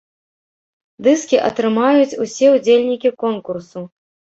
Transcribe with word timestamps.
Дыскі 1.07 1.37
атрымаюць 1.51 2.17
усе 2.25 2.51
удзельнікі 2.55 3.15
конкурсу! 3.23 3.89